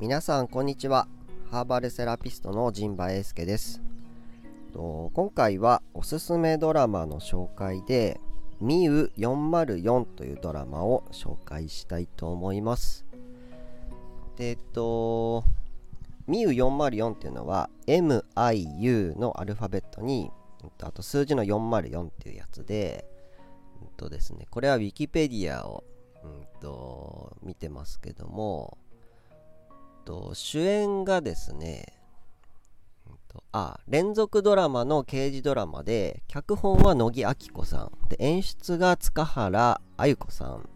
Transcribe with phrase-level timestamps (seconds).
[0.00, 1.08] 皆さんこんにちは。
[1.50, 3.82] ハーバルセラピストの陣馬英介です。
[4.72, 8.18] 今回はおすすめドラマの紹介で
[8.62, 13.04] 「ミウ404」というドラマを紹介したいと思います。
[14.36, 15.44] でえっと
[16.26, 20.30] ミウ404っていうのは MIU のアルファベットに
[20.80, 23.04] あと数字の404っていうやつで、
[23.82, 25.84] うんとですね、これは Wikipedia を、
[26.24, 28.78] うんと、見てますけども、
[30.04, 32.00] と主演がですね、
[33.52, 37.92] あ連続ドラマの刑事ドラマで脚本は乃木明子さん。
[38.08, 40.68] で演出が塚原あゆ子さん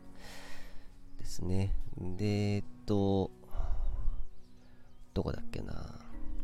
[1.18, 1.74] ですね。
[1.98, 3.30] でえっと
[5.14, 5.74] どこだっけな。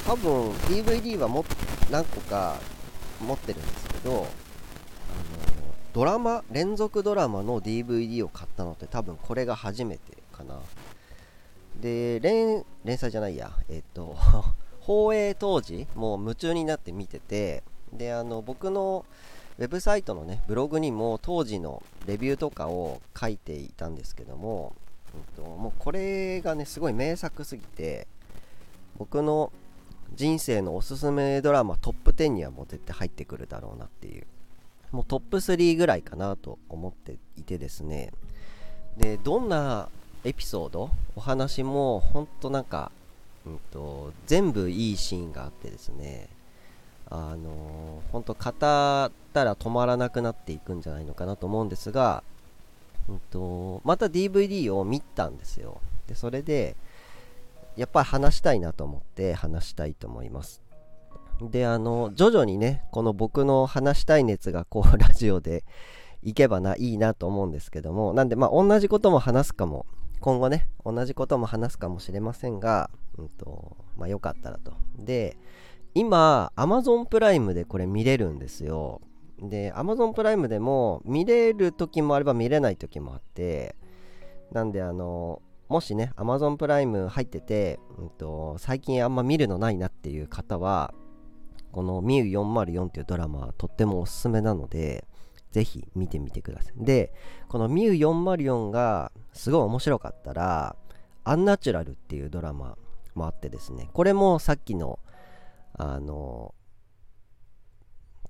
[0.05, 1.45] 多分 DVD はも
[1.91, 2.59] 何個か
[3.21, 4.25] 持ってるんですけどあの
[5.93, 10.59] ドラマ連続ドラマの DVD を買ったのって多分これが初めてかな。
[11.81, 13.52] で連連載じゃないや。
[13.69, 14.15] えっ、と
[14.81, 19.05] 放映当時もう夢中になって見ててであの僕の
[19.59, 24.75] ウェブサイトのねブログにも当時のレビューとかを書いていたんですけども、
[25.15, 28.08] うん、ともうこれがねすごい名作すぎて
[28.98, 29.52] 僕の
[30.14, 34.26] 人生のおすすめドラマトップ10にはもう絶対入ってくるだろうなっていう
[34.92, 38.11] もうトップ3ぐらいかなと思っていてですね。
[38.98, 39.89] でどんな
[40.23, 42.92] エピソードお話も本当なんか、
[43.45, 46.27] うんと全部いいシーンがあってですね。
[47.09, 49.09] あの本当語った
[49.43, 52.23] ら止まらなくなっていくんじゃないのかなと思うんですが、
[53.07, 55.79] うんと、また DVD を見たんですよ。
[56.07, 56.75] でそれで
[57.75, 60.61] やっぱり話したいなと思って話したいと思います。
[61.41, 65.63] であの徐々にねこの僕の話したい熱がこうラジオで
[66.23, 69.85] いけばないいなと思うんですけどもなんでまあ同じことも話すかも
[70.19, 74.73] 今後ね同じことも話すかもしれませんが、うんとまあ、よかったらと。
[74.97, 75.37] で
[75.97, 79.02] 今 Amazon プライムでこれ見れるんですよ。
[79.39, 83.75] で Amazon プライムでも見れる時もあれば見れない時もあって
[84.52, 90.93] なんであのもしね Amazon プライム入ってて、うんと、最近あんま見るのないなっていう方は
[91.71, 95.07] この「ミュ404」っていうドラマはとってもおすすめなので
[95.52, 96.73] ぜひ見てみてください。
[96.77, 97.11] で
[97.49, 100.75] この「ミュ404」がすごい面白かったら
[101.25, 102.77] 「アンナチュラル」っていうドラマ
[103.15, 104.99] もあってですねこれもさっきの
[105.77, 106.54] あの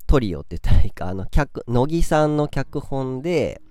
[0.06, 3.62] トリオって言ったらいいかあの脚乃木さんの脚本で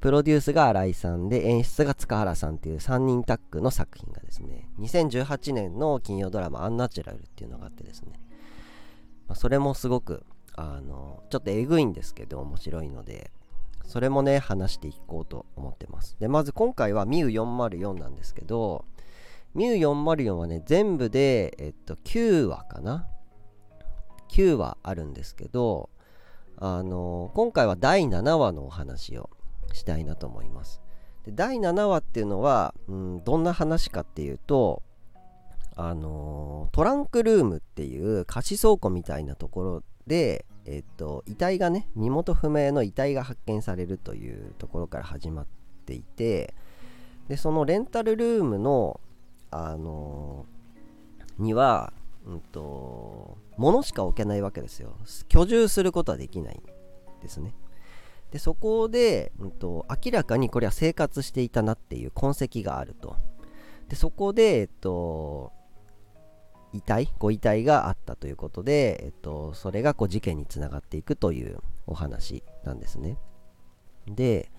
[0.00, 4.68] プロデュースが新井さんで演出が塚原さんっていう3人タッグの作品がですね。
[4.78, 8.20] 2018年の金曜ドラマ「アンナチュラル」っていうのがあってですね、
[9.26, 10.24] まあ、それもすごく
[10.56, 13.30] あのちょっとえぐいんですけど面白いので
[13.86, 16.16] それもね話していこうと思ってます。
[16.20, 18.84] でまず今回はミュ404なんですけど
[19.54, 23.08] ミュ404はね全部でえっと9話かな。
[24.28, 25.90] 9話あるんですけど、
[26.56, 29.30] あの今回は第7話のお話を
[29.72, 30.80] したいなと思います。
[31.24, 34.82] で第7話っていうのは、うん、どんな話かっていうと、
[35.76, 45.46] あのトランクルームっていう貸し倉庫みたいなところで、えっと、遺体がね身元不明の遺体が発見されるというところから始まっ
[45.84, 46.54] ていて
[47.28, 49.00] でそのレンタルルームの、
[49.50, 50.46] あの
[51.38, 51.92] には
[52.26, 54.96] うんと、物しか置けないわけですよ。
[55.28, 56.62] 居住することはできない
[57.22, 57.54] ですね。
[58.30, 63.16] で、そこで、うんと、明らかにこれは生活していたなっていう痕跡があると。
[63.88, 65.52] で、そこで、えっと、
[66.72, 73.18] 遺体、ご遺体があったということで、えっと、それがこう事件につながっていくというお話なんですね。
[74.08, 74.50] で、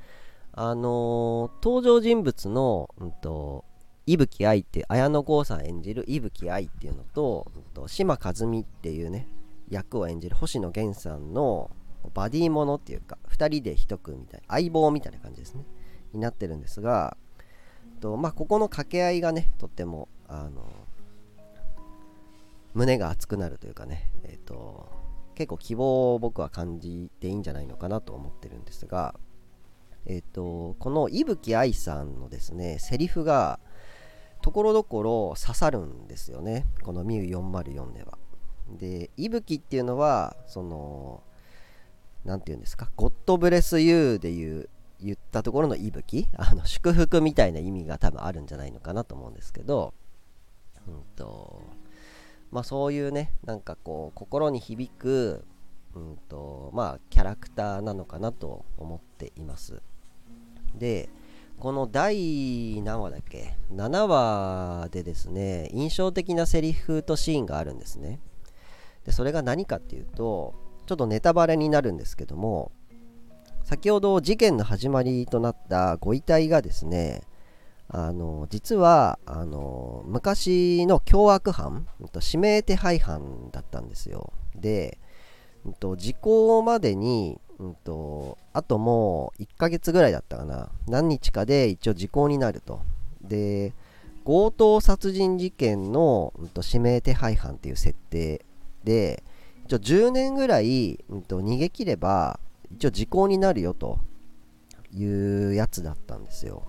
[0.54, 3.66] あのー、登場人物の、うんと、
[4.06, 7.52] 伊吹愛って綾野剛さん演じる伊吹愛っていうのと
[7.88, 9.28] 島和美っていうね
[9.70, 11.72] 役を演じる星野源さんの
[12.14, 15.66] バディものっていうか2人で1組みたいな相棒みたいな感じですね。
[16.14, 17.18] になってるんですが、
[18.00, 20.64] とまあ、ここの掛け合いがねとってもあの
[22.74, 24.90] 胸が熱くなるというかね、えーと、
[25.34, 29.16] 結構希望を僕は感じていいんじゃないのかなと思ってるんですが、
[30.06, 33.60] えーと、この伊吹愛さんのですねセリフが
[34.42, 36.66] ところどころ刺さるんですよね。
[36.84, 38.18] このミュー404では。
[38.80, 41.22] で伊吹っていうのはその
[42.24, 42.90] 何て言うんですか？
[42.96, 46.28] ゴッドブレスユーでいう言ったところの息吹？
[46.36, 49.94] あの祝福みたいな意味が多分あるんじゃないのかなと思うんですけど、
[50.88, 51.62] うんと
[52.52, 55.46] まあ、そういうねなんかこう心に響く、
[55.94, 59.82] うんとまあ、キャラクターなのかなと思っています。
[60.74, 61.10] で
[61.60, 68.20] この第何話だっけ？7話でですね印象的なセリフとシーンがあるんですね。
[69.06, 70.56] でそれが何かっていうと
[70.86, 72.72] ちょっとネタバレになるんですけども
[73.64, 77.24] 先ほど事件の始まりとなったご遺体がですね
[77.88, 84.34] あの実はあの昔の凶悪犯指名手配犯だったんですよ。
[84.56, 84.98] で、
[85.98, 92.82] 時効までに、うんと、あともう1ヶ月ぐらいだったかな何日かで一応時効になると
[93.22, 93.74] で
[94.26, 98.44] 強盗殺人事件の、うん、と指名手配犯っていう設定
[98.84, 99.24] で
[99.66, 102.40] 一応10年ぐらい、うん、と逃げ切れば
[102.72, 104.00] 一応時効になるよと
[104.94, 105.06] い
[105.50, 106.64] うやつだったんですよ。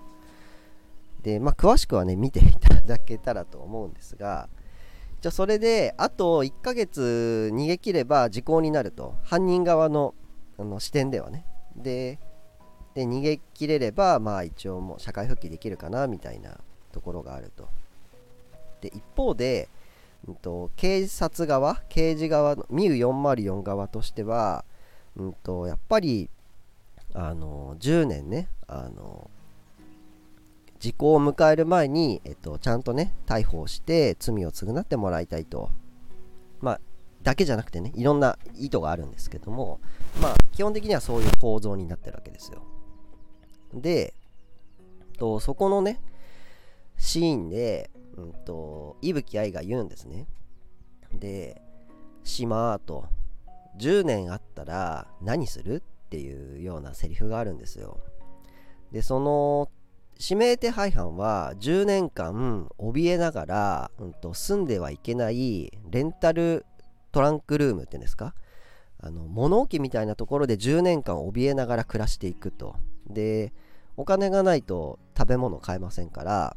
[1.22, 4.48] で、まあ、詳しくはね、見ていただけたらと思うんですが、
[5.20, 9.14] じゃそれで、あと1ヶ月逃げ切れば時効になると。
[9.24, 10.14] 犯人側の
[10.58, 11.44] あの視点ではね。
[11.76, 12.18] で、
[12.94, 16.58] で逃げ切れれば、まあ一応もう社会復帰できるかな、みたいな
[16.92, 17.68] ところがあると。
[18.80, 19.68] で、一方で、
[20.26, 24.64] うんと、警察側、刑事側の、ミュ404側としては、
[25.16, 26.30] うんと、やっぱり
[27.18, 29.30] あの10年ねあの
[30.78, 35.70] 時効を迎える前に、えっと、ちゃんとね逮捕して罪を償ってもらいたいと
[36.60, 36.80] まあ
[37.26, 39.81] だけじゃなくてねいろんな意図があるんですけども
[40.23, 42.62] まあ基本的にはそういう構造になってるわけですよ。
[43.75, 44.14] で
[45.19, 46.00] とそこのね
[46.96, 50.28] シーンで、うんと、伊吹愛が言うんですね。
[51.12, 51.61] で
[52.23, 53.06] 島と
[53.78, 55.82] 10年あったら何する？
[56.06, 57.99] っていうようなセリフがあるんですよ。
[58.93, 59.69] で、その
[60.20, 66.64] 指名手配犯は10年間怯えながら、うん、と住んではいけないレンタル
[67.16, 68.34] トランクルームっていうんですか？
[69.00, 72.76] あの物置みたいなところで10年間怯えながら暮らしていくと。
[73.08, 73.52] で、
[73.96, 76.56] お金がないと食べ物買えませんから、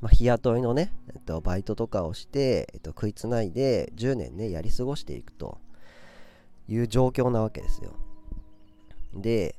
[0.00, 5.58] まあ、日雇いのね、えっと、バイトとかをして、えっと、食いつないで10年ね、やり過ごしていくと。
[6.68, 7.90] いう状況なわけですよ。
[9.12, 9.56] で、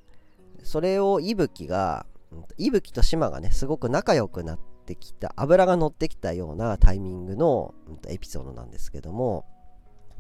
[0.64, 2.06] それを伊吹が、
[2.58, 7.74] 伊吹と島がね、すごく仲良くなってきた、油が乗ってきたようなタイミングの
[8.08, 9.44] エピソードなんですけども、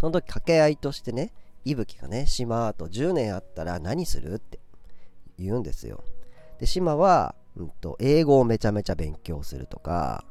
[0.01, 1.31] その時掛け合いとしてね、
[1.63, 4.59] 伊吹がね、島あと10年あったら何するって
[5.37, 6.03] 言うんですよ。
[6.59, 10.25] で、島は、うんと、英語をめちゃめちゃ勉強するとか、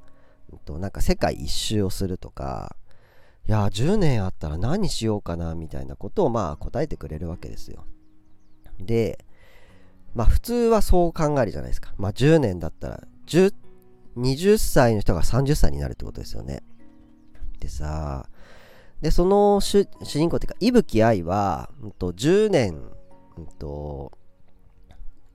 [0.53, 2.75] うんと、なんか世界一周をするとか、
[3.47, 7.85] いや10年あったら何しようかなみたいなことをまあ答えてくれるわけですよ。
[8.79, 9.25] で
[10.15, 11.95] まあ普通はそう考えるじゃないですか。
[11.97, 16.63] まあ10年だったら20歳の人が30歳になるってことですよね。
[17.59, 18.40] でさあ
[19.01, 22.75] でその主人公っていうか伊吹愛は、うん、と10年、
[23.39, 24.13] うんと、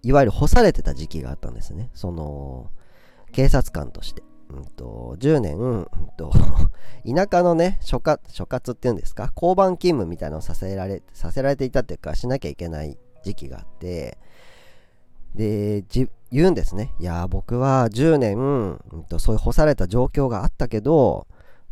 [0.04, 1.90] いわゆる干されてた時期があったんですね。
[1.94, 2.70] その
[3.32, 4.24] 警察官として。
[4.50, 6.32] うんと、10年、うんと、
[7.04, 14.20] 田舎のね、所轄、所轄っていうんですか、交番勤務みたいなのをさせられ、させられていたっていうか、しなきゃいけない時期があって、
[15.34, 15.84] で、
[16.32, 16.94] 言うんですね。
[17.00, 21.28] いや、僕は10年、うんと、そういう干された状況があったけど、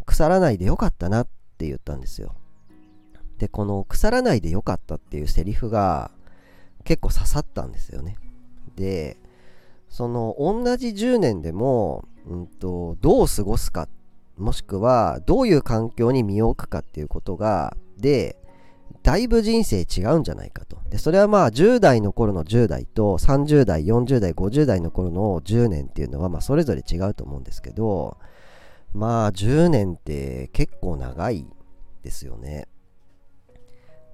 [0.06, 1.28] 腐らないでよかったなっ
[1.64, 2.36] って言ったんですよ。
[3.38, 6.12] で、この腐らないでよかったっていうセリフが
[6.84, 8.18] 結構刺さったんですよね。
[8.76, 9.18] で、
[9.88, 13.88] その同じ10年でもうんと、どう過ごすか
[14.38, 18.36] もしくはどういう環境に身を置くかっていうことがで
[19.04, 28.18] だいぶ人生違うんじゃないかとでそれはまあ10代の頃の10代と30代40代50代の頃の10年っていうのはまあそれぞれ違うと思うんですけど
[28.94, 31.46] まあ10年って結構長い
[32.04, 32.68] ですよね。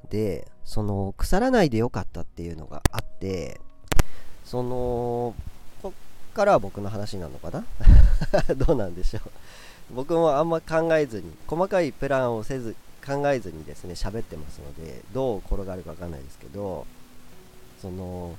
[0.09, 3.59] でその腐らないでよかったっていうのがあって
[4.43, 5.35] その
[5.83, 7.65] こっからは僕の話なのかな？
[8.55, 9.21] どうなんでしょう。
[9.93, 16.85] 僕もあんま考えずに細かいプランをせず考えずにですね喋ってますのでどう転がるか分かんないですけど
[17.81, 18.35] その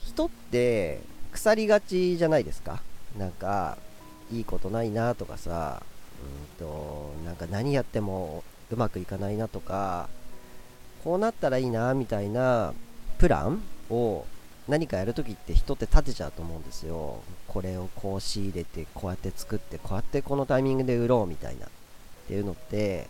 [0.00, 1.00] 人って
[1.32, 2.82] 腐りがちじゃないですか？
[3.16, 3.78] なんか
[4.32, 5.82] いいことないなとかさ
[6.60, 10.08] うんとなんか何やってもうまくいかないなとか
[11.04, 12.74] こうなったらいいなみたいな
[13.18, 14.24] プランを
[14.68, 17.20] 何かやるときって人って立てちゃうと思うんですよ。
[17.46, 21.66] これをこう仕入れてこうやって作ってこうやってこのタイミングで売ろうみたいな。
[21.66, 23.06] っていうのって、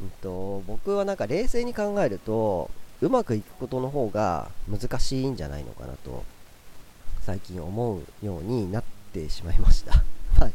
[0.00, 6.24] うんと、僕はなんか冷静に考えるとうまくいくことの方が難しいんじゃないのかなと
[7.22, 10.02] 最近思うようになっててしまいました。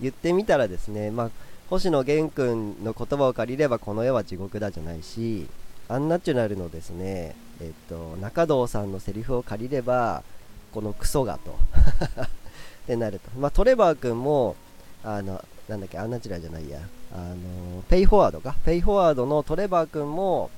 [0.00, 1.30] 言ってみたらですね、まあ、
[1.70, 5.48] 星野源君の言葉を借りればこの世は地獄だじゃないし
[5.88, 10.22] アンナチュラルのですね、えっと、中堂さんのセリフを借りれば
[10.72, 11.50] このクソがと
[12.22, 12.28] っ
[12.86, 14.54] てなると、まあ、トレバー君も
[15.02, 16.80] あのなんだっけアンナチュラルじゃないや。
[17.12, 18.54] あのペイフォワードか？
[18.64, 20.50] ペイフォワードのトレバー君も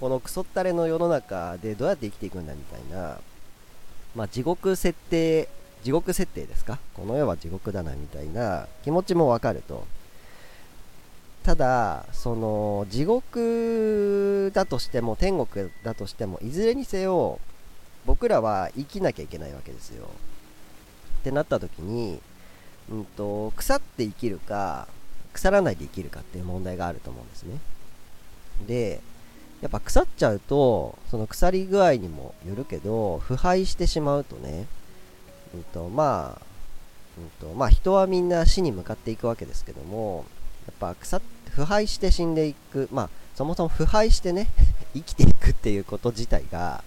[0.00, 3.18] このクソったれの世の中でどうやって生きていくんだみたいな、
[4.14, 5.48] まあ、地獄設定
[5.82, 6.78] 地獄設定ですか？
[6.94, 9.86] この世は地獄だなみたいな気持ちもわかると。
[11.44, 17.40] ただその地獄だとしても天国だとしてもいずれにせよ
[18.04, 20.08] 僕らは生きなきゃいけないわけですよ。
[21.20, 22.20] ってなった時に、
[22.90, 24.88] うんと、腐って生きるか
[25.32, 27.58] 腐らないで生きるかっていう問題があると思うんですね。
[28.66, 29.00] で
[29.60, 34.66] やっぱ腐っちゃうとその腐り具合にもよるけど腐敗してしまうとね、
[35.78, 36.48] とまあ
[37.18, 40.24] うんとまあ、人はみんな死に向かっていくわけですけども
[40.66, 41.20] やっぱ腐
[41.50, 44.46] 腐敗して死んでいく、まあ、そもそも腐敗してね
[44.94, 46.84] 生きていくっていうこと自体が、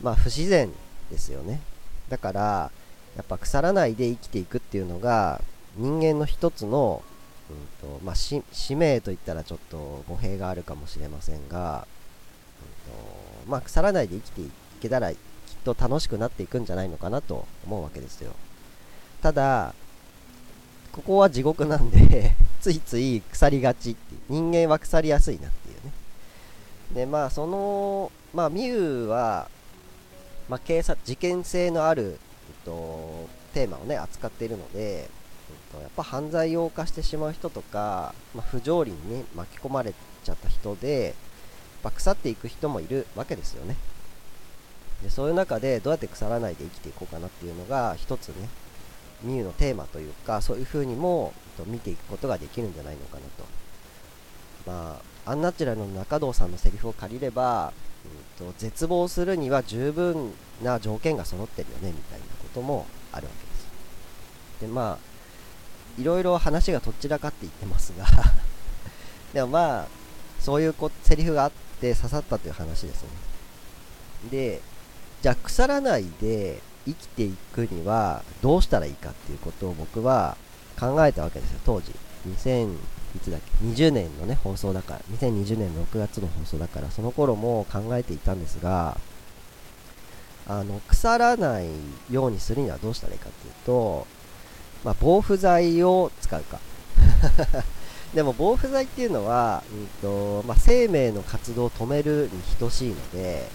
[0.00, 0.70] まあ、不自然
[1.10, 1.60] ですよね。
[2.08, 2.70] だから、
[3.16, 5.42] やっぱ腐らないで生きていくっていうのが、
[5.76, 7.02] 人間の一つの、
[7.50, 8.42] うんとまあ、使
[8.76, 11.86] 命といったらちょっと語弊があるかもしれませんが、
[12.86, 15.16] うんとまあ、腐らないで生きていけたらき
[15.58, 18.32] っと楽しくなっていくんじゃないのかなと思うわけですよ。
[19.20, 19.74] ただ、
[20.92, 25.92] ここは地獄なんで ついつい腐りがちって人間は腐りやすいなっていうね。
[26.94, 29.48] でまあそのまあミュウは、
[30.48, 35.08] まあ、警察事件性のある、えっと、テーマをね扱っているので、
[35.80, 39.92] やっぱ犯罪を犯してしまう人とか、まあ、不条理にね巻き込まれ
[40.24, 41.14] ちゃった人で、
[41.82, 43.76] まあ、腐っていく人もいるわけですよね。
[45.02, 48.48] でそういう中でどうやって腐らないで生きていこうかなっていうのが一つね
[49.22, 51.32] ミュウのテーマというかそういう風にも
[51.66, 53.44] 見ていくことができるんじゃないのかなと。
[54.66, 57.72] まあアンナチュラルの中堂さんのセリフを借りれば、
[58.40, 63.68] うんと、絶望するには十分な条件が揃ってるよねみたいなこともあるわけです。
[64.62, 68.06] でまあいろいろ話がとっちらかっていってますが
[69.34, 69.88] でもまあ
[70.40, 73.08] そういうこセリフがあって刺さったという話ですね。
[74.30, 74.60] で
[75.22, 80.36] じゃあ腐らないで生きていくにはどうしたらいいかっていうことを僕は
[80.78, 81.60] 考えたわけですよ。
[81.64, 81.92] 当時。
[82.28, 82.74] 2000
[83.16, 85.00] いつだっけ？20年のね放送だから。
[85.16, 86.90] 2020年6月の放送だから。
[86.90, 88.98] その頃も考えていたんですが
[90.48, 91.66] あの腐らない
[92.10, 94.06] ようにするにはどうしたらいいかっていうと、
[94.82, 96.58] まあ、防腐剤を使うか。
[98.14, 103.50] でも防腐剤っていうのは、うんとまあ、生命の活動を止めるに等しいので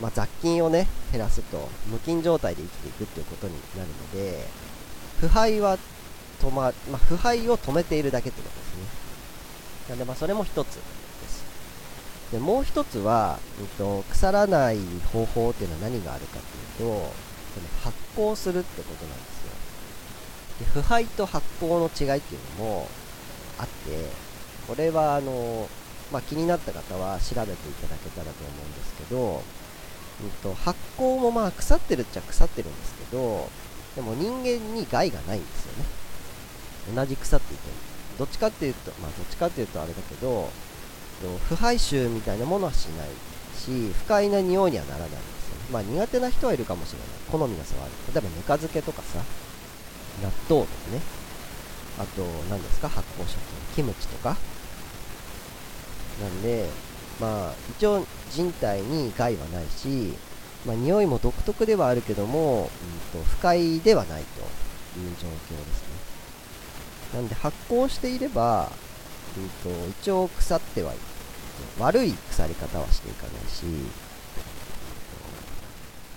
[0.00, 4.46] まあ、雑菌をね減らすと無菌状態で生きていくっていうことになるので
[5.20, 5.78] 腐敗は
[6.40, 8.82] 止ま、まあ、腐敗を止めているだけってことですね。
[9.90, 10.72] なのでまあそれも一つで
[11.28, 11.44] す。
[12.32, 14.78] でもう一つは、えっと、腐らない
[15.12, 16.42] 方法っていうのは何があるかっ
[16.76, 17.12] ていうと
[17.84, 19.52] 発酵するってことなんですよ。
[20.60, 22.88] で腐敗と発酵の違いっていうのも
[23.58, 23.72] あって
[24.66, 25.68] これはあの、
[26.12, 29.42] まあ、気になった方は調べていただけたらと思うんですけど
[30.22, 33.48] うんと、発酵もまあ腐ってるっちゃ腐ってるんですけど、
[33.96, 35.84] でも人間に害がないんですよね。
[36.94, 37.74] 同じ腐っていても。
[38.18, 40.50] どっちかっていうと、まあどっちかっていうとあれだけど、
[41.48, 43.08] 腐敗臭みたいなものはしない
[43.56, 45.22] し、不快な匂いにはならないんですよ
[45.56, 45.62] ね。
[45.72, 47.08] まあ苦手な人はいるかもしれない。
[47.30, 47.92] 好みの差はある。
[48.14, 49.18] 例えばぬか漬けとかさ、
[50.22, 51.00] 納豆とかね。
[51.98, 52.88] あと、何ですか？
[52.88, 53.36] 発酵食
[53.74, 53.74] 品。
[53.76, 54.36] キムチとか。
[56.20, 56.68] なんで、
[57.22, 60.12] まあ、一応人体に害はないし、
[60.66, 62.62] まあ、匂いも独特ではあるけども、
[63.14, 65.82] うんと、不快ではないという状況です
[67.14, 67.20] ね。
[67.20, 68.72] なんで発酵していれば、
[69.38, 70.96] うんと、一応腐ってはい。
[71.78, 73.64] 悪い腐り方はしていかないし、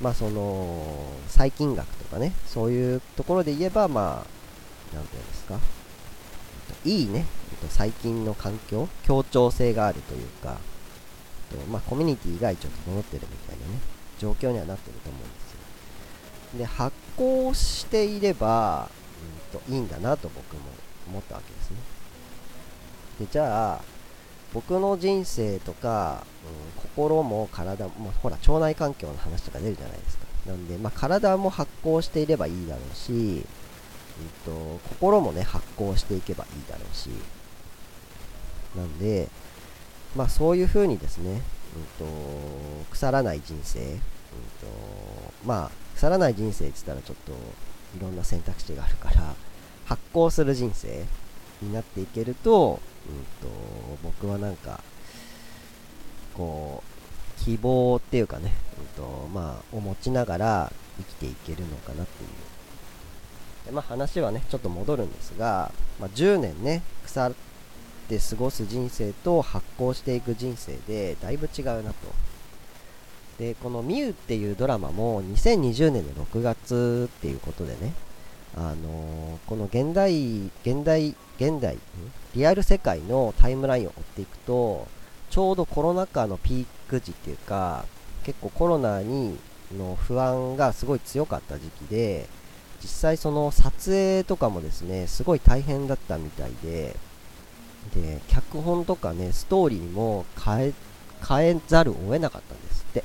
[0.01, 4.25] まあその、細菌学とかね、そういうところで言えば、ま
[4.91, 5.59] あ、なんていうんですか、
[6.83, 7.25] いいね、
[7.69, 10.57] 細菌の環境、協調性があるというか、
[11.57, 13.79] とまあ、コミュニティが一応整ってるみたいなね、
[14.19, 16.59] 状況にはなってると思うんですよ。
[16.59, 18.89] で発行していれば、
[19.53, 20.61] うん、といいんだなと僕も
[21.07, 21.77] 思ったわけですね。
[23.19, 23.81] でじゃあ
[24.53, 26.23] 僕の人生とか、
[26.77, 30.25] うん、心も体もほら腸内環境の話とか出るじゃないですか。
[30.47, 33.43] なんで、まあ、体も発行していればいいだろうし、うん
[34.45, 37.09] と、心もね発行していけばいいだろうし。
[38.75, 39.29] なんで、
[40.15, 41.41] まあ、そういう風にですね、
[41.99, 43.97] うんと、腐らない人生、うんと
[45.45, 47.33] まあ、腐らない人生って言ったらちょっと
[47.97, 49.33] いろんな選択肢があるから
[49.85, 51.05] 発行する人生
[51.61, 53.55] になっていけると,、うん、と
[54.03, 54.81] 僕はなんか
[56.33, 56.83] こ
[57.37, 62.29] う希望っていうかね、うんとまあ、を持ちながら生きていけるのかなっていう。
[63.65, 67.54] で、まあ、話はねちょっと戻るんですが、まあ、10年ね腐って
[68.07, 71.95] 過ごす人生と発行していく人生でだいぶ違うなと。
[73.39, 77.93] でこの「ミュウっていうドラマも2020年の6月っていうことでね
[78.55, 81.77] あのー、この現代現代現代
[82.33, 84.87] リアル世界のタイムラインを追っていくと
[85.29, 87.85] ちょうどコロナ禍のピーク時っていうか
[88.23, 89.37] 結構コロナに
[89.77, 92.27] の不安がすごい強かった時期で
[92.81, 96.95] 実際その撮影とかもですねすごい大変だったみたいで
[97.93, 100.73] で脚本とかねストーリーも変え
[101.27, 103.03] 変えざるを得なかったんですって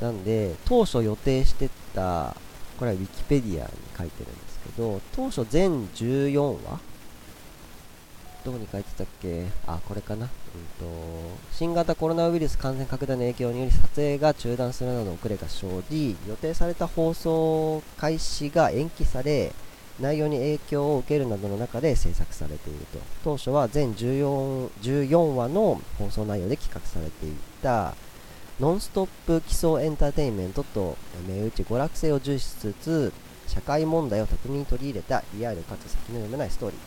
[0.00, 2.36] なんで当初予定してた
[2.78, 6.80] これは Wikipedia に書いてるんですけど当初全14話
[8.44, 9.46] どこに書いてたっけ？
[9.66, 10.26] あ、これかな。
[10.26, 10.30] うん
[10.86, 10.86] と、
[11.50, 19.54] 新型コロナウイルス感染拡大の影響により撮影が中断するなどの遅れが生じ、予定された放送開始が延期され、
[20.00, 22.98] 内容に影響を受けるなどの中で制作されていると。
[23.22, 27.32] 当初は全 14, 14話の放送内容で企画されてい
[27.62, 27.94] た、
[28.60, 30.96] ノンストップ基礎エンターテインメントと
[31.28, 33.12] 銘打ち娯楽性を重視しつつ、
[33.46, 36.80] 社会問題を巧みに取り入れたリアルかつ先の読めないストーリー。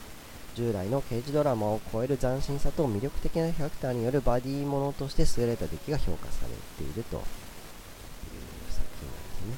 [0.55, 7.21] 従来の刑事ドラマを超える斬新さと魅力的なキャラクターによるバディものとして優れた出来が評価されているという
[8.71, 8.83] 作
[9.39, 9.55] 品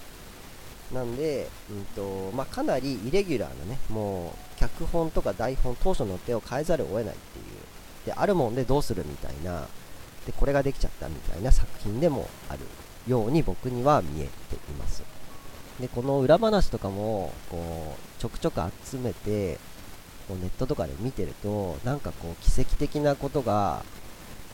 [0.94, 1.48] なんで。
[1.70, 9.68] うんとまあ、かなりイレギュラーなね、もう脚本とか台本、当初の手を変えざるを得ないっていう、であるもんでどうするみたいな、
[10.26, 12.60] でこれができちゃったみたいな作品でもある
[13.08, 15.04] ように僕には見えています。
[15.80, 19.58] でこの裏話とかもこうちょくちょく集めて
[20.28, 23.84] こうネットとかで見てるとなんかこう奇跡的なことが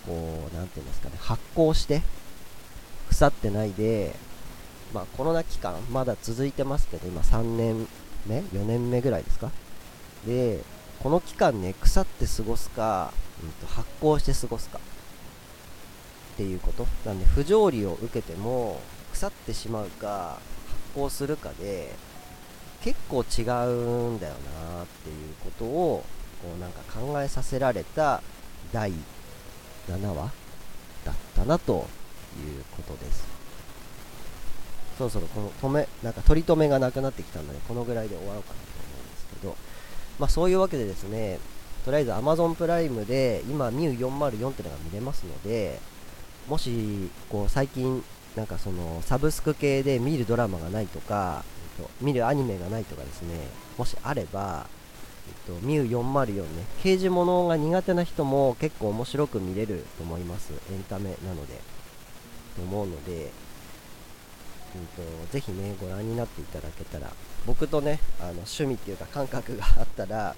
[0.06, 0.14] こ
[0.52, 2.04] う何て言うんですかね発酵して
[3.10, 4.16] 腐ってないで
[4.96, 7.86] まあコロナ期間まだ続いてますけど今3年
[8.26, 9.52] 目4年目ぐらいですか？
[10.26, 10.62] で
[11.04, 13.12] この期間ね腐って過ごすか、
[13.44, 16.88] うん、と発酵して過ごすかっていうこと。
[17.06, 18.80] なんで不条理を受けても
[19.12, 20.40] 腐ってしまうか
[20.96, 21.94] 発酵するかで
[22.82, 26.04] 結構違うんだよなっていうことを
[26.42, 28.22] こうなんか考えさせられた
[28.72, 28.94] 第
[29.90, 30.32] 7話
[31.04, 31.86] だったなと
[32.40, 33.35] いうことです。
[34.98, 39.56] そろそろこの止めなんか取り留めがなくなってきたのでこのぐらいで終わろうかなと思うんですけど
[40.20, 41.40] まあそういうわけでですね
[41.84, 45.80] とりあえず Amazon プライムで今 MIU404 っていうのが見れますので
[46.48, 48.04] もしこう最近
[48.36, 51.44] なんかそのサブスク系で見るドラマがないとか
[51.80, 53.36] えっと、見るアニメがないとかですね、
[53.78, 54.68] もしあれば、
[55.28, 60.54] えっと、ミュー404ね、刑事物が苦手な人も結構面白く見れると思います。
[60.72, 61.60] エンタメなので。
[62.56, 63.32] と思うので、
[64.76, 67.12] うんと、ぜひね、ご覧になっていただけたら、
[67.46, 70.36] 僕とね、あの趣味っていうか感覚があったら、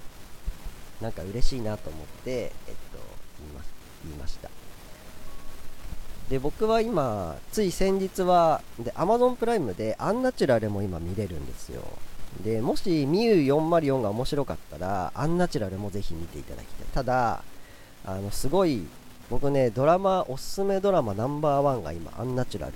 [1.01, 2.49] なんか嬉しいなと思って、えっ
[2.91, 2.99] と、
[3.39, 3.61] 言いま
[4.05, 4.49] 言いました。
[6.29, 11.83] で僕は今つい先日はで Amazon プライムでアンナチュラルも今見れるんですよ。
[12.43, 16.87] でもしミュー404が面白かったらアンナチュラルもぜひ見ていただきたい。
[16.93, 17.43] ただ
[18.05, 18.85] あのすごい
[19.29, 22.73] 僕ねドラマおすすめドラマナンバーワンが今アンナチュラル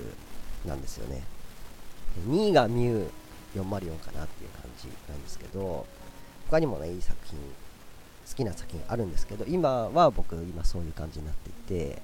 [0.66, 1.22] なんですよね。
[2.20, 5.86] 2位がミュー404かなっていう感じなんですけど
[6.48, 12.02] 他にもねいい作品好きな作品あるんですけど今は僕今そういう感じになっていて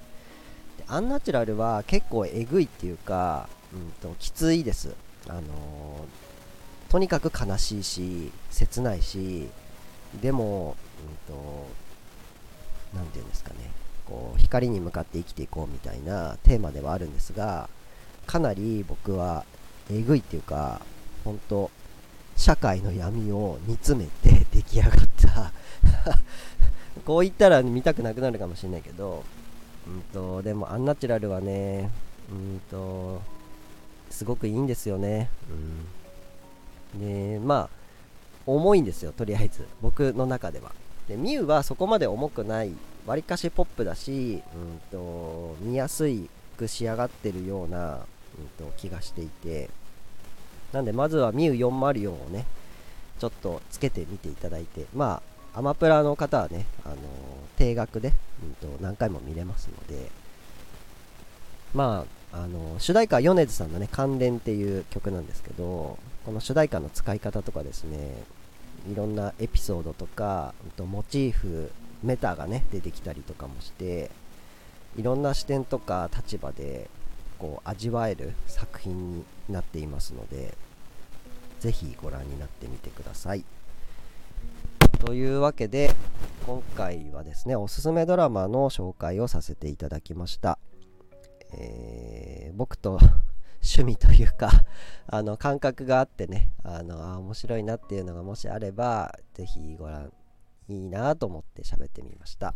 [0.79, 4.95] でアンナチュラルは結構えぐいっていうか、うんと、きついです。
[5.27, 9.47] あのー、とにかく悲しいし、切ないし、
[10.21, 10.77] でも、
[11.27, 11.67] うんと、
[12.95, 13.71] なんていうんですかね、
[14.07, 17.69] こう、光に向かって生きていこうみたいなテーマではあるんですが、
[18.25, 19.43] かなり僕は
[19.91, 20.81] えぐいっていうか、
[21.23, 21.69] 本当
[22.39, 25.53] 社会の闇を煮詰めて 出来上がった
[27.05, 29.23] こう言ったら見たくなくなるかもしれないけど、
[29.87, 31.91] うんと、でもアンナチュラルはね、
[32.31, 33.21] うんと、
[34.09, 35.29] すごくいいんですよね。
[36.93, 37.79] うん、で、まあ、
[38.45, 39.65] 重いんですよ、とりあえず。
[39.81, 40.71] 僕の中では。
[41.07, 42.71] で、ミュウはそこまで重くない、
[43.05, 46.05] わりかしポップだし、うんと、見やす
[46.57, 49.69] く仕上がってるような、うんと、気がしていて、
[50.73, 52.45] なんで、まずはミュウ404をね、
[53.19, 55.21] ちょっとつけてみていただいて、ま
[55.53, 56.97] あ、アマプラの方はね、あのー、
[57.57, 60.09] 定額で、うんと、何回も見れますので、
[61.73, 68.23] まあ、あのー、主題歌は米津さんのね、関連っていう曲なんですけど、この主題歌の使い方とかですね、
[68.91, 71.71] いろんなエピソードとか、うんと、モチーフ、
[72.03, 74.11] メタがね、出てきたりとかもして、
[74.97, 76.89] いろんな視点とか立場で
[77.39, 80.55] こう味わえる作品になっていますので、
[81.59, 83.43] ぜひご覧になってみてください。
[84.99, 85.95] というわけで
[86.45, 90.59] 今回はですねおすすめドラマの紹介をさせていただきました、
[91.53, 92.99] えー、僕と
[93.63, 94.51] 趣味というか
[95.07, 100.11] あの感覚があってねあのあ面白いなっていうのがもしあればぜひご覧
[100.67, 102.53] いいなと思って喋ってみました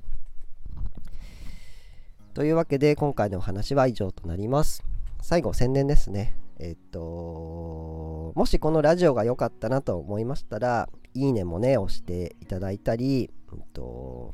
[2.33, 4.83] というわけで今回のお話は以上となります
[5.21, 14.33] 最後宣伝ですねえっと、もしこのラジオが良かったなと思いましたら、いいねもね、押していただいたり、えっと、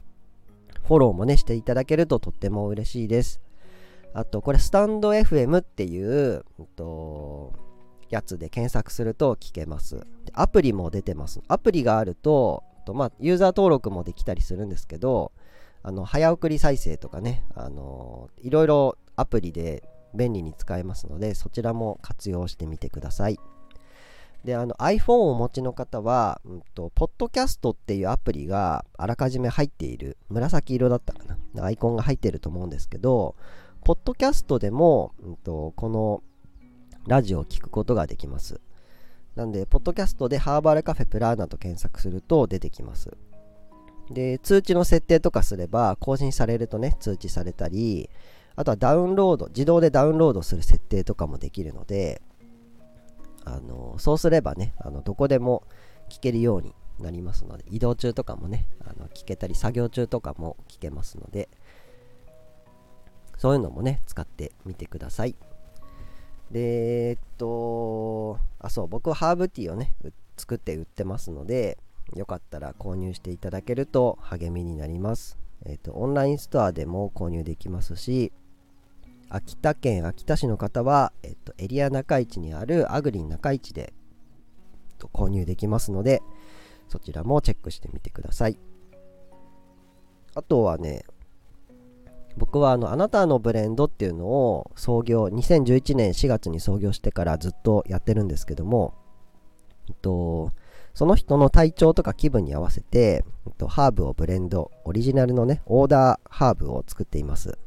[0.85, 3.41] フォローもね、していただけるととっても嬉しいです。
[4.13, 7.53] あと、これ、スタンド FM っていう、えっと、
[8.09, 10.05] やつで検索すると聞けます。
[10.33, 11.41] アプリも出てます。
[11.47, 15.31] アプリがあると、とまあ、ユーザー登録もできたりするんですけど、
[15.81, 23.39] あの早送り再生とかね、あのいろいろアプリで便利に使えますので、そちらも活用してみてください。
[24.43, 33.35] で、あの iPhone をお持ちの方は、うんと、ポッドキャストっていうアプリがあらかじめ入っている、紫色だったかな、アイコンが入ってると思うんですけど、
[33.83, 36.23] ポッドキャストでも、うんと、この
[37.07, 38.61] ラジオを聞くことができます。
[39.35, 43.17] なんで、ポッドキャストでハーバルカフェプラーナと検索すると出てきます。
[44.09, 48.09] で、通知の設定とかすれば、更新されるとね、通知されたり、
[48.55, 52.21] あとはダウンロード、自動でダウンロードする設定とかもできるので、
[53.45, 55.63] あのそうすればね、あのどこでも
[56.09, 61.49] 聞けるようになりますので、移動中とかもね、あの聞けたり、作業中とかも聞けますので、
[63.37, 65.35] そういうのもね、使ってみてください。
[66.51, 69.93] で、えっと、あ、そう、僕はハーブティーをね、
[70.35, 71.77] 作って売ってますので、
[72.15, 75.37] よかったら購入していただけると励みになります。
[75.65, 78.31] えっと、オンラインストアでも購入できますし、
[79.29, 83.93] 秋田県秋田市の方は、えっと、エリア中市にあるアグリン中市で、
[84.97, 86.21] と、購入できますので、
[86.87, 88.57] そちらもチェックしてみてください。
[90.35, 91.03] あとはね、
[92.37, 98.93] 僕はあの、あなたのブレンドっていうのを創業、2011年4月に創業してからずっとやってるんですけども、
[99.89, 100.51] えっと、
[100.93, 107.57] その人の体調とか気分に合わせて、えっと、ハーブをブレンド、オリジナルのね、オーダーハーブを作っています。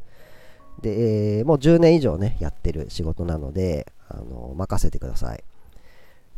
[0.80, 5.44] で、えー、もう10年以上ね、やってる仕事なので、あの、任せてください。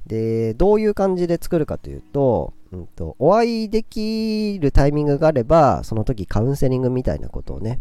[0.07, 7.81] で、どういう感じで作るかというと、うんと、お会いできるタイミングがあれば、その時カウンセリングみたいなことをね、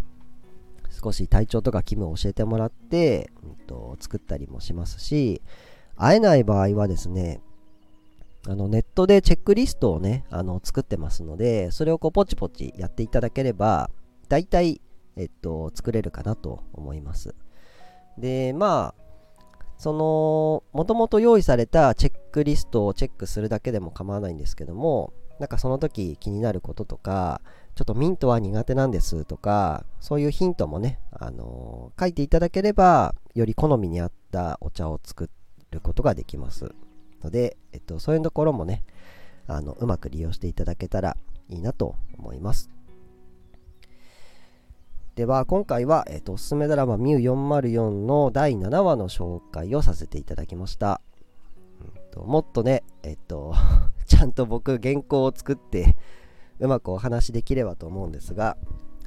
[0.89, 5.41] 少し体調とか気分を教えてもらって、うんと、作ったりもしますし、
[5.97, 7.41] 会えない場合はですね、
[8.47, 13.89] あのネットでチェックリストをね、あの作ってますので、それをこうポチポチやっていただければ、
[14.27, 14.81] 大体
[15.15, 17.35] えっと、作れるかなと思います。
[18.17, 19.03] で、まあ、
[19.77, 27.41] その、もともと用意されたチェックリストをチェックするだけでも構わないんですけども、なんかその時気になることとか、
[27.75, 35.29] ちょっとミントは苦手なんですとか、そういうヒントもね、あのー、書いていただければ、より好みに合ったお茶を作
[35.71, 36.73] ることができます。
[37.23, 38.83] ので、えっと、そういうところもね、
[39.47, 41.17] あの、うまく利用していただけたら
[41.49, 42.69] いいなと思います。
[45.15, 51.01] では今回は、えーと、おすすめドラマミュ404の第7話の紹介をさせていただきました、
[51.79, 53.53] うんと、もっとねえっ、と
[54.07, 55.95] ちゃんと僕原稿を作って
[56.59, 58.57] うまくお話できればと思うんですが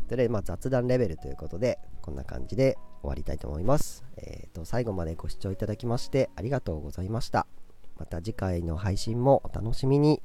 [0.07, 7.49] とりあえずまあ雑談レベルということでこんな感じで終わりたいと思います、えーと最後までご視聴いただきましてありがとうございました。
[7.97, 10.23] また次回の配信もお楽しみに。